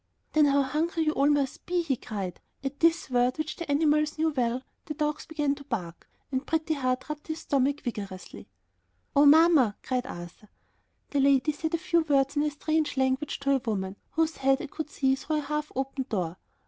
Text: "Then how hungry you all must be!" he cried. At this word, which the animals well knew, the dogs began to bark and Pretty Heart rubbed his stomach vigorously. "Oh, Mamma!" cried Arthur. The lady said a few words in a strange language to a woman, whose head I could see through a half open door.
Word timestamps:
"Then 0.33 0.45
how 0.45 0.63
hungry 0.63 1.03
you 1.03 1.11
all 1.11 1.29
must 1.29 1.67
be!" 1.67 1.83
he 1.83 1.95
cried. 1.95 2.39
At 2.63 2.79
this 2.79 3.11
word, 3.11 3.37
which 3.37 3.55
the 3.57 3.69
animals 3.69 4.17
well 4.17 4.31
knew, 4.57 4.61
the 4.85 4.95
dogs 4.95 5.27
began 5.27 5.53
to 5.53 5.63
bark 5.65 6.09
and 6.31 6.43
Pretty 6.43 6.73
Heart 6.73 7.07
rubbed 7.07 7.27
his 7.27 7.41
stomach 7.41 7.81
vigorously. 7.81 8.47
"Oh, 9.15 9.27
Mamma!" 9.27 9.77
cried 9.83 10.07
Arthur. 10.07 10.49
The 11.11 11.19
lady 11.19 11.51
said 11.51 11.75
a 11.75 11.77
few 11.77 12.01
words 12.01 12.35
in 12.35 12.41
a 12.41 12.49
strange 12.49 12.97
language 12.97 13.39
to 13.41 13.51
a 13.57 13.61
woman, 13.63 13.95
whose 14.13 14.37
head 14.37 14.59
I 14.59 14.65
could 14.65 14.89
see 14.89 15.13
through 15.13 15.35
a 15.35 15.41
half 15.41 15.71
open 15.75 16.07
door. 16.09 16.37